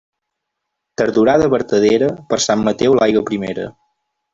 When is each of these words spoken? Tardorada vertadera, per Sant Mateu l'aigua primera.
Tardorada 1.01 1.51
vertadera, 1.57 2.11
per 2.33 2.43
Sant 2.49 2.67
Mateu 2.71 3.01
l'aigua 3.01 3.27
primera. 3.33 3.73